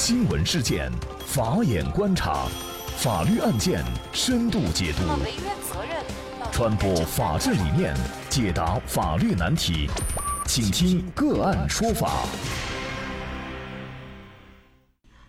[0.00, 0.88] 新闻事件，
[1.26, 2.46] 法眼观察，
[2.98, 5.02] 法律案件深度解读，
[6.52, 7.92] 传播法治理念，
[8.30, 9.90] 解答法律难题，
[10.46, 12.12] 请听个案说法。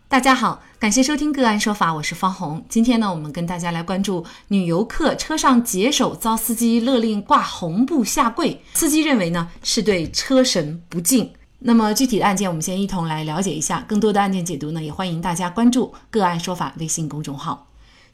[0.07, 2.63] 大家好，感谢收听个案说法，我是方红。
[2.69, 11.33] 今天呢，我们跟大家来关注女游客车上解手遭司机勒令挂红布下跪，司机认为呢是对车神不敬。
[11.61, 13.83] 那么具体的案件，我们先一同来了解一下。
[13.85, 17.67] 更多的案件解读呢，也欢迎大家关注“个案说法”微信公众号。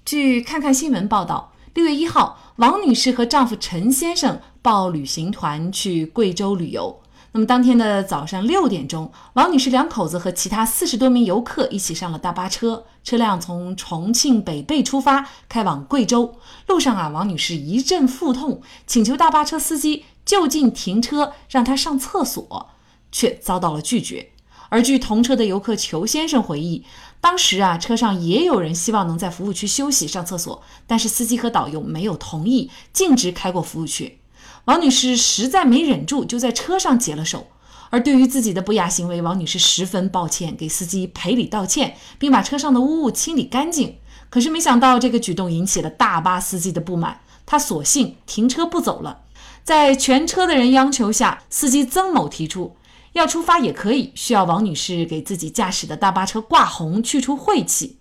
[0.04, 7.00] 据看看新闻报道，六月一号，王女士和丈夫陈先生报旅行团去贵州旅游。
[7.34, 16.34] 那么当天的早上六点钟，王女士两口子和其他四十多名游客一起上了大巴车，车辆从重庆北碚出发，开往贵州。
[16.66, 22.70] 路上啊，王女士一阵腹痛，请求大巴车司机就近停车，让她上厕所。
[23.16, 24.32] 却遭到了拒绝。
[24.68, 26.84] 而据同车的游客裘先生回忆，
[27.22, 34.20] 当时啊，车上也有人希望能在服务区休息上厕所，但是司机和导游没有同意，径直开过服务区。
[34.66, 37.48] 王女士实在没忍住，就在车上解了手。
[37.90, 44.00] 而对于自己的不雅行为，王女士十分抱歉，给司机赔礼道歉，并把车上的污物清理干净。
[44.30, 49.22] 可是没想到，这个举动引起了大巴司机的不满，他索性停车不走了。
[49.64, 52.76] 在全车的人央求下，司机曾某提出。
[53.16, 58.00] 要出发也可以，需要王女士给自己驾驶的大巴车挂红，去除晦气。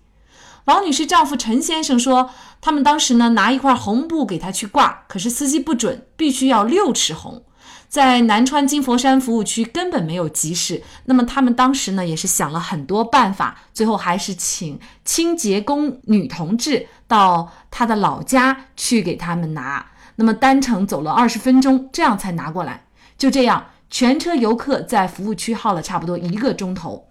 [0.65, 7.45] 王女士丈夫陈先生说，他们当时呢拿一块红布给她去挂，可是司机不准，必须要六尺红。
[7.89, 19.87] 在南川金佛山服务区根本没有集市，那么他们当时呢也是想了很多办法，最后还是请清洁工女同志到她的老家去给他们拿。
[20.17, 22.87] 那么单程走了二十分钟，这样才拿过来。
[23.17, 23.67] 就这样。
[23.91, 27.09] 全车游客在服务区耗了差不多一个钟头，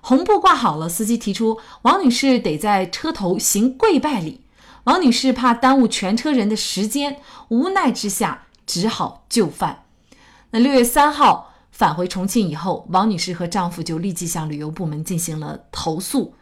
[0.00, 4.42] 红布挂好了，司机提出王女士得在车头行跪拜礼。
[4.84, 9.84] 王女士怕耽误全车人的时间，无奈之下只好就范。
[10.50, 16.34] 那六月三号返回重庆以后，王女士和丈夫就立即向旅游部门进行了投诉。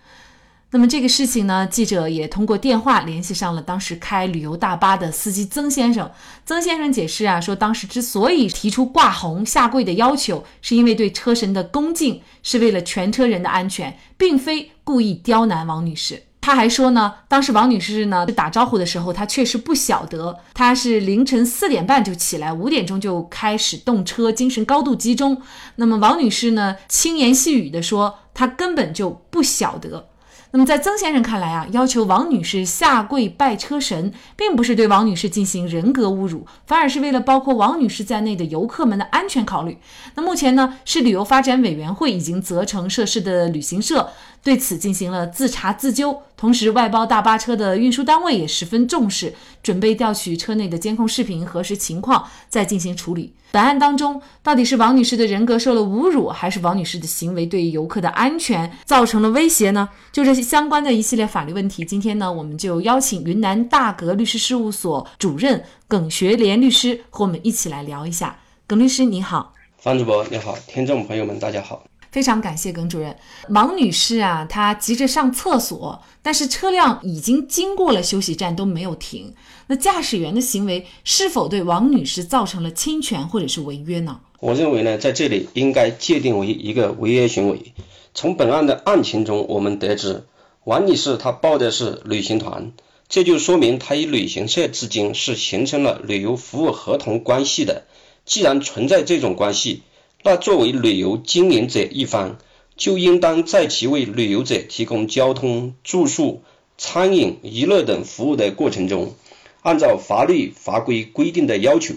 [0.72, 6.10] 那么这个事情呢，记者也通过电话联系上了当时开旅游大巴的司机曾先生。
[6.44, 16.24] 曾先生解释啊，说当时之所以提出挂红下跪的要求，是因为对车神的恭敬，是为了全车人的安全，并非故意刁难王女士。
[16.40, 25.40] 他还说呢，当时王女士呢打招呼的时候，她确实不晓得，她是凌晨四点半就起来，五点钟就开始动车，精神高度集中。
[25.76, 30.08] 那么王女士呢，轻言细语的说，她根本就不晓得。
[30.52, 39.76] 那么，在曾先生看来啊，要求王女士下跪拜车神，并不是对王女士进行人格侮辱，反而是为了包括王女士在内的游客们的安全考虑。
[40.14, 44.10] 那目前呢，是旅游发展委员会已经责成涉事的旅行社。
[44.46, 53.34] 对此进行了自查自纠，同时外包大巴车的运输单位也十分重视，准备调取车内的监控视频核实情况，再进行处理。
[53.50, 59.88] 本案当中，到底是王女士的人格受了侮辱，还是王女士的行为对游客的安全造成了威胁呢？
[60.12, 68.38] 就这些相关的一系列法律问题，今天呢，我们就邀请云南大格律师事务所主任耿学莲律师和我们一起来聊一下。
[68.68, 71.82] 耿律师你好，方主播你好，听众朋友们大家好。
[72.16, 73.14] 非常感谢耿主任。
[73.50, 79.34] 王女士啊，她急着上厕所，但是车辆已经经过了休息站都没有停。
[79.66, 84.18] 那驾驶员的行为是否对王女士造成了侵权或者是违约呢？
[84.40, 87.74] 我认为呢，在这里应该界定为一个违约行为。
[88.14, 90.24] 从本案的案情中，我们得知
[90.64, 92.72] 王女士她报的是旅行团，
[93.10, 97.84] 这就说明她与旅行社之间是形成了旅游服务合同关系的。
[98.24, 99.82] 既然存在这种关系，
[100.26, 102.38] 那作为旅游经营者一方，
[102.76, 106.42] 就应当在其为旅游者提供交通、住宿、
[106.76, 109.14] 餐饮、娱乐等服务的过程中，
[109.62, 111.94] 按照法律法规规定的要求，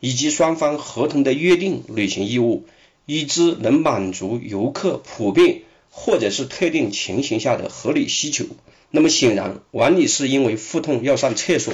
[0.00, 2.66] 以及双方合同的约定履行义务，
[3.06, 8.44] 以之能满足游客普遍或者是特定情形下的合理需求。
[8.90, 11.72] 那么显然，王女士因为腹痛要上厕所，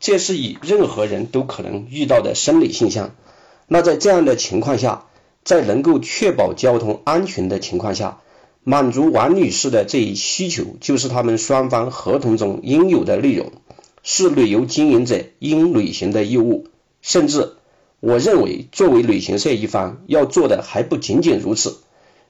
[0.00, 3.14] 这是以任何人都可能遇到的生理现象。
[3.68, 5.04] 那在这样的情况下，
[5.44, 8.20] 在能够确保交通安全的情况下，
[8.62, 13.52] 满足王女士的这一需求，就是他们双方合同中应有的内容，
[14.02, 16.66] 是旅游经营者应履行的义务。
[17.02, 17.52] 甚至，
[18.00, 21.76] 我认为作为旅行社一方要做的还不仅仅如此，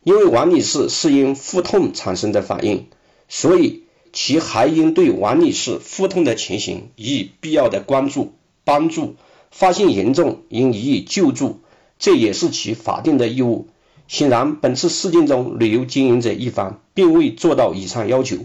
[0.02, 2.87] 因为王女士是因腹痛产生的反应，
[3.28, 8.32] 所以其还应对王女士腹痛的情形予以必要的关注
[8.64, 9.14] 帮助，
[9.52, 11.60] 发现严重应予以救助。
[11.99, 13.69] 这也是其法定的义务，
[14.08, 18.37] 显然，本次事件中旅游经营者一方并未做到以上要求，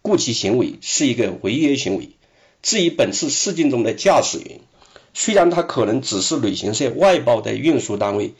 [0.00, 2.10] 故其行为是一个违约行为。
[2.62, 4.60] 至于本次事件中的驾驶员，
[5.14, 8.34] 虽然他可能只是旅行社外包的运输单位，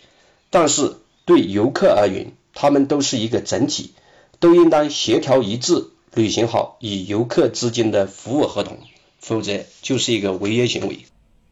[0.49, 3.93] 但是对游客而言，他们都是一个整体，
[4.39, 8.79] 都应当协调一致履行好与游客之间的服务合同，
[9.19, 11.01] 否则就是一个违约行为。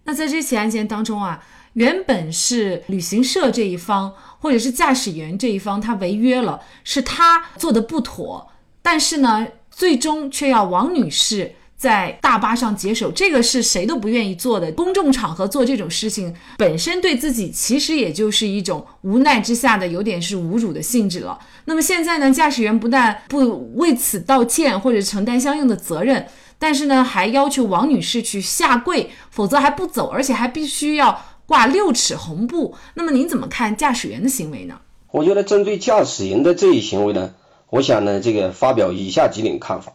[0.05, 8.50] 那在这起案件当中啊，原本是旅行社这一方或者是驾驶员这一方他违约了，是他做的不妥，
[8.82, 11.55] 但是呢，最终却要王女士。
[11.81, 14.70] 在大巴上解手，这个是谁都不愿意做的。
[14.72, 21.38] 公众场合做这种事情，本身对自己其实也就是一种无奈之下的，有点是侮辱的性质了。
[21.64, 26.26] 那么现在呢，驾驶员不但不为此道歉或者承担相应的责任，
[26.58, 31.19] 但是呢，还要求王女士去下跪，否则还不走，而且还必须要
[31.50, 32.76] 挂六尺红布。
[32.94, 34.79] 那么您怎么看驾驶员的行为呢？
[35.11, 37.35] 我觉得针对驾驶员的这一行为呢，
[37.70, 39.94] 我想呢，这个发表以下几点看法。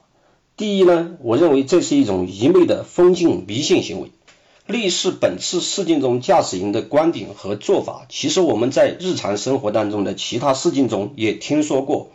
[0.58, 4.12] 第一呢，我认为这是一种愚昧的封禁迷信行为。
[4.68, 12.10] 类似本次事件中驾驶员的观点和做法，其实我们在日常生活当中的其他事件中也听说过。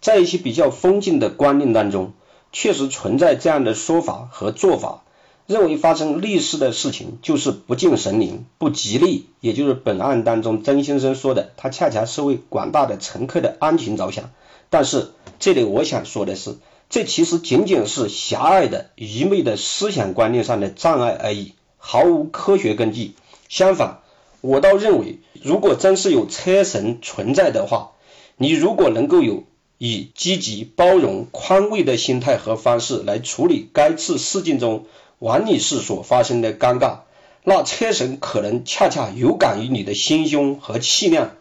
[0.00, 2.12] 在一些比较封禁的观念当中，
[2.52, 5.02] 确实存在这样的说法和做法，
[5.48, 14.30] 认为发生类似的事情就是不敬神灵、不吉利，也就是本案当中曾先生说的，他恰恰是为广大的乘客的安全着想。
[14.68, 15.08] 但是
[15.40, 16.58] 这里我想说的是。
[16.90, 23.12] 这其实仅仅是狭隘的、愚昧的思想观念上的障碍而已，毫无科学根据。
[23.50, 23.98] 相反，
[24.40, 27.90] 我倒认为，如果真是有车神存在的话，
[28.38, 29.44] 你如果能够有
[29.76, 34.86] 以积极、包容、宽慰的心态和方式来处理该次事件中
[35.18, 37.00] 王女士所发生的尴尬，
[37.44, 41.36] 那车神可能恰恰有感于你的心胸和气量，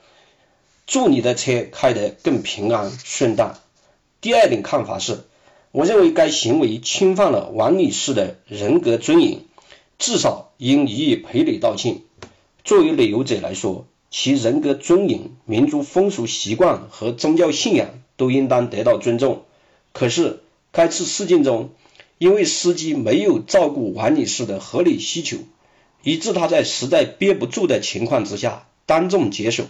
[0.86, 3.58] 祝你的车开得更平安顺当。
[4.22, 5.26] 第二点看法是。
[5.74, 9.42] 我认为该行为侵犯了王女士的人格尊严，
[10.00, 12.00] 至少应予以赔礼道歉。
[12.64, 19.44] 作为旅游者来说，其人格尊严、民族风俗习惯和宗教信仰都应当得到尊重。
[19.92, 20.42] 可是，
[20.72, 21.70] 该次事件中，
[22.18, 25.38] 因为司机没有照顾王女士的合理需求，
[26.04, 29.66] 以致她在实在憋不住的情况之下当众解手。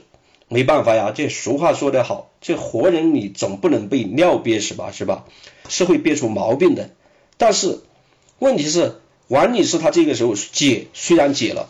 [0.50, 5.26] 没办法呀，这俗话说得好，这活人你总不能被尿憋死吧，是吧？
[5.68, 6.92] 是会憋出毛病的。
[7.36, 7.82] 但是
[8.40, 11.68] 问题是，王女士她这个时候解虽然解了，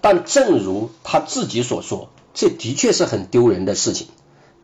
[0.00, 4.08] 但正如她自己所说，这的确是很丢人的事情。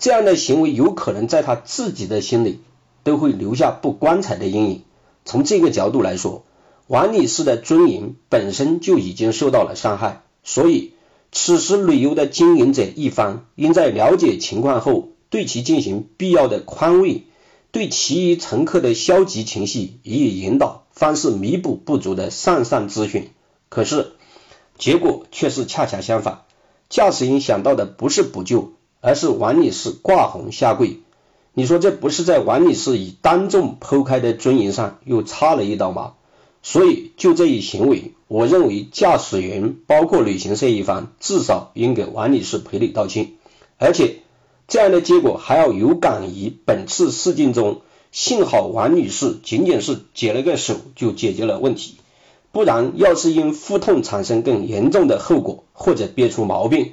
[0.00, 2.58] 这样的行为有可能在她自己的心里
[3.04, 4.82] 都会留下不光彩的阴影。
[5.24, 6.44] 从这个角度来说，
[6.86, 10.92] 王女士的尊严本身就已经受到了伤害，所以。
[11.34, 17.22] 此时，旅游的经营者一方应在了解情况后，对其进行必要的宽慰，
[17.70, 23.30] 对其余乘客的消极情绪予以引导，方是弥补不足的上上之训。
[23.70, 24.12] 可是，
[24.76, 26.42] 结果却是恰恰相反，
[26.90, 31.00] 驾驶员想到的不是补救，而是王女士挂红下跪。
[31.54, 36.14] 你说这不是在王女士已当众剖开的尊严上又插了一刀吗？
[36.62, 43.32] 所以，就这一行为，我认为驾驶员包括旅行社一方至少应给王女士赔礼道歉，
[43.78, 44.20] 而且
[44.68, 47.82] 这样的结果还要有感于本次事件中，
[48.12, 51.96] 幸好王女士仅仅是解了个手就解决了问题，
[52.52, 56.92] 不然要是因腹痛产生更严重的后果或者憋出毛病，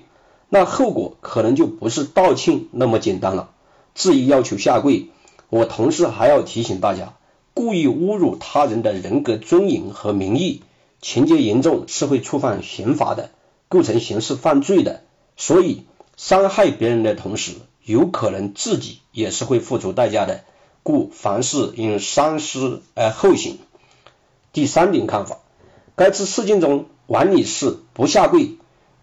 [0.50, 3.52] 那后果可能就不是道歉那么简单了。
[4.00, 5.10] 质疑要求下跪，
[5.50, 7.16] 我同时还要提醒大家。
[7.54, 10.62] 故意侮辱他人的人格尊严和名誉，
[11.02, 13.30] 情节严重是会触犯刑法的，
[13.68, 15.02] 构成刑事犯罪的。
[15.36, 15.84] 所以，
[16.16, 20.46] 伤害别人的同时，有可能自己也是会付出代价的。
[20.82, 23.58] 故凡事应三思而后行。
[24.54, 25.40] 第三点看法，
[25.98, 28.52] 该次事件中王女士不下跪，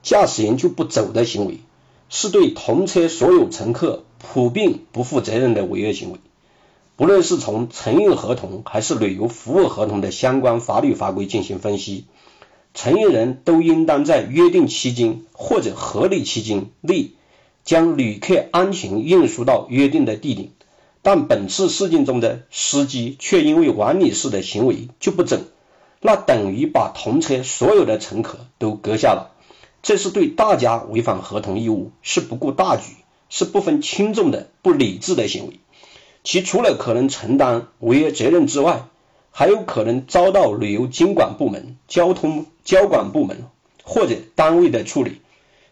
[0.03, 1.61] 驾驶员就不走的行为，
[2.09, 6.19] 是对同车所有乘客普遍不负责任的违约行为。
[6.97, 12.07] 不论是从承运合同还是旅游服务合同的相关法律法规进行分析，
[12.73, 17.11] 承运人都应当在约定期间或者合理期间内
[17.65, 20.51] 将旅客安全运输到约定的地点。
[21.03, 25.39] 但本次事件中的司机却因为王女士的行为就不走，
[26.01, 29.37] 那等于把同车所有的乘客都搁下了，
[29.83, 32.95] 这是对大家违反合同义务，是不顾大局，
[33.29, 35.61] 是不分轻重的不理智的行为。
[36.25, 38.89] 其除了可能承担违约责任之外，
[39.31, 43.45] 还有可能遭到旅游监管部门、交通交管部门
[43.85, 45.21] 或者单位的处理。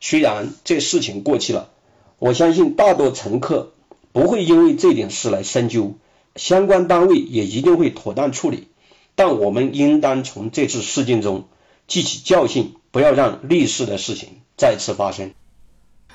[0.00, 1.70] 虽然这事情过去了，
[2.18, 3.72] 我相信大多乘客
[4.12, 5.94] 不会因为这点事来深究，
[6.36, 8.68] 相关单位也一定会妥当处理。
[9.16, 11.48] 但我们应当从这次事件中
[11.88, 15.32] 汲取教训，不要让类似的事情再次发生。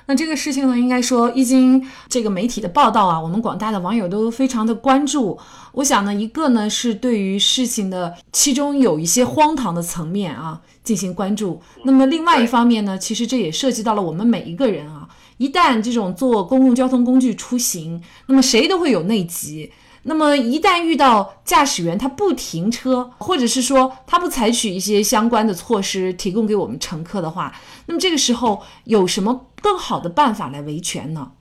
[0.09, 5.37] 那这个事情呢，应该说一经这个媒体的报道啊，我们广大的网友都非常的关注。
[5.73, 11.61] 我想呢，一个呢是对于事情的其中有一些荒唐的层面啊进行关注。
[11.83, 15.07] 那么另外一方面呢，其实这也涉及到了我们每一个人啊。
[15.37, 19.71] 一旦这种坐公共交通工具出行，那么谁都会有内急。
[20.03, 27.53] 那么一旦遇到驾驶员他不停车，或者是说他不采取一些相关的措施提供给我们乘客的话，
[27.85, 31.31] 那么这个时候有什么更好的办法来维权呢？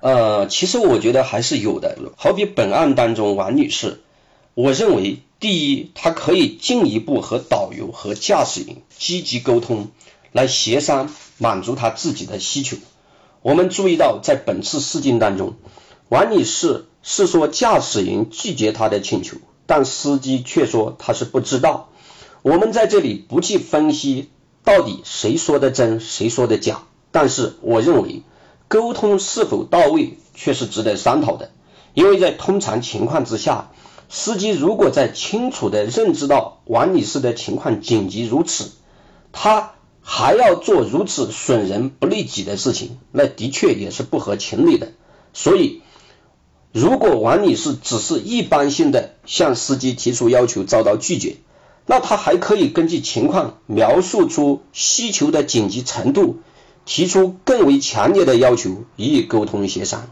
[0.00, 1.96] 呃，其实我觉得还是有的。
[2.16, 4.00] 好比本案当中王女士，
[4.54, 9.88] 我认为第一，她可以进一步和导游和驾驶员积极沟通，
[10.32, 12.76] 来协商满足她自己的需求。
[13.42, 15.54] 我们注意到，在本次事件当中，
[16.08, 16.86] 王女士。
[17.04, 21.88] 是说驾驶员拒绝她的请求，但司机却说他是不知道。
[22.42, 24.30] 我们在这里不去分析
[24.62, 28.22] 到底谁说的真，谁说的假，但是我认为
[28.66, 31.52] 沟通是否到位却是值得商讨的。
[31.94, 33.70] 因为在通常情况之下，
[34.08, 38.72] 司机如果在清楚的认知到王女士的情况紧急如此，
[39.30, 44.88] 他还要做如此损人不利己的事情，那的确也是不合情理的。
[45.32, 45.82] 所以。
[46.74, 51.36] 如果王女士只是一般性的向司机提出要求遭到拒绝，
[51.84, 56.38] 那他还可以根据情况描述出需求的紧急程度，
[56.84, 60.10] 提出更为强烈的要求予以沟通协商。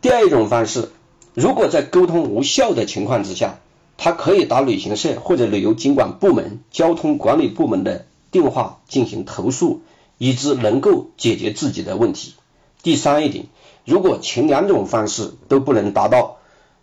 [0.00, 0.90] 第二种方式，
[1.34, 3.58] 如果在沟通无效的情况之下，
[3.96, 9.80] 他可以打旅行社或者旅游监管部门、交通管理部门的电话进行投诉，
[10.18, 12.34] 以致能够解决自己的问题。
[12.82, 13.46] 第三一点。
[13.84, 16.36] 如果前两种方式都不能达到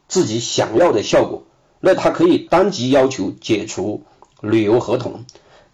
[0.08, 1.44] 自己想要的效果，
[1.80, 4.02] 那他可以当即要求解除
[4.42, 5.24] 旅游合同。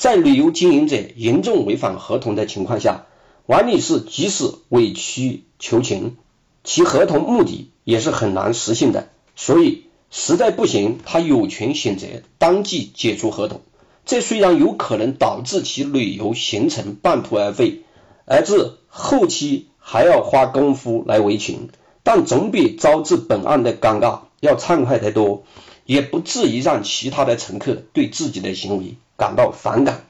[0.02, 3.06] 在旅游经营者严重违反合同的情况下，
[3.46, 6.18] 王女士即使委曲求情，
[6.64, 9.10] 其合同目的也是很难实现的。
[9.36, 12.08] 所以实在不行，她有权选择
[12.40, 13.62] 当即解除合同。
[14.04, 17.84] 这虽然有可能导致其旅游行程半途而废，
[18.26, 19.68] 而至后期。
[19.84, 21.70] 还要花功夫来维权，
[22.02, 25.46] 但总比招致本案的尴尬要畅快得多，
[25.86, 30.04] 也不至于让其他的乘客对自己的行为感到反感。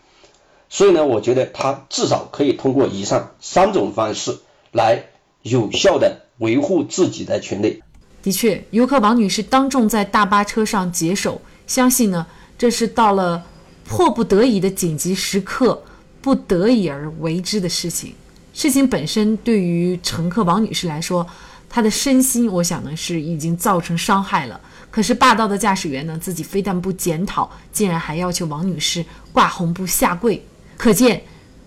[0.69, 4.39] 所以呢，我觉得他至少可以通过以上三种方式
[4.71, 5.03] 来
[5.41, 7.83] 有效的维护自己的权利。
[8.23, 12.25] 的确，游客王女士当众在大巴车上解手，相信呢，
[12.57, 13.43] 这是到了
[13.83, 15.83] 迫不得已的紧急时刻，
[16.21, 18.13] 不得已而为之的事情。
[18.53, 21.25] 事情本身对于乘客王女士来说，
[21.71, 24.59] 他的身心我想呢是已经造成伤害了。
[24.91, 31.23] 可是霸道的驾驶员呢，自己非但不检讨，竟然还要求王女士挂红布下跪，可见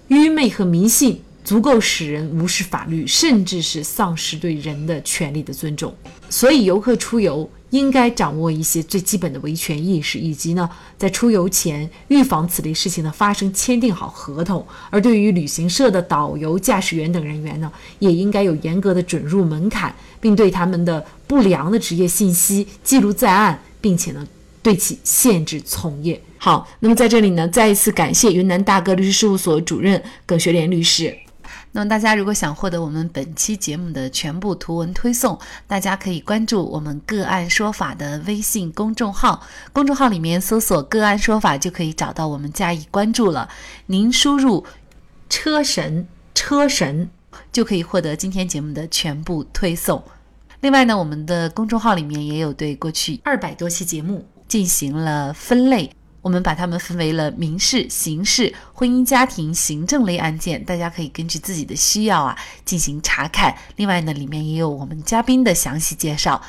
[0.09, 5.97] 愚昧和迷信足够使人无视法律，甚至是丧失对人的权利的尊重。
[6.29, 7.51] 所以游客出游。
[7.75, 14.65] 应该掌握一些最基本的维权意识，以及呢，在出游前预防此类事情的发生，签订好合同。
[14.91, 24.25] 而对于旅行社的导游、驾驶员等人员呢，也应该有严格的准入门槛，并对他们的不良的职业信息记录在案，并且呢，
[24.63, 26.21] 对其限制从业。
[26.39, 31.13] 好，那么在这里呢，再一次感谢云南大哥律师事务所主任耿学莲律师。
[31.77, 43.49] 那么大家如果想获得我们本期节目的全部图文推送，大家可以关注我们“个案说法”的微信公众号，公众号里面搜索“个案说法”就可以找到我们加以关注了。
[43.87, 44.65] 您输入
[45.29, 47.11] “车神车神”
[47.51, 50.01] 就可以获得今天节目的全部推送。
[50.61, 55.91] 另外呢，我们的公众号里面也有对过去二百多期节目进行了分类。
[56.25, 63.55] 我们把它们分为了民事、刑事、婚姻家庭、行政类案件，大家可以根据自己的需要啊进行查看。
[63.77, 66.41] 另外呢，里面也有我们嘉宾的详细介绍。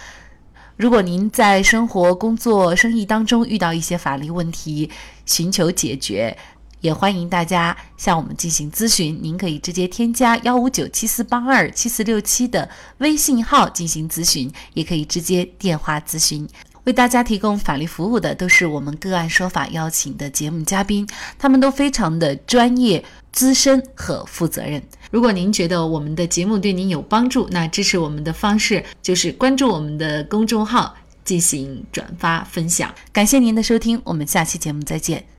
[0.77, 4.89] 如果您在生活、工作、生意当中遇到一些法律问题，
[5.25, 6.38] 寻求解决，
[6.79, 9.20] 也欢迎大家向我们进行咨询。
[9.22, 16.48] 您可以直接添加幺五九七四八二七四六七的微信号进行咨询，也可以直接电话咨询。
[16.86, 24.82] 为大家提供法律服务的都是我们个案说法邀请的节目嘉宾，他们都非常的专业、资深和负责任。
[25.12, 32.94] 如果您觉得我们的节目对您有帮助，那支持我们的方式就是关注我们的公众号，进行转发分享。
[33.12, 35.25] 感谢您的收听，我们下期节目再见。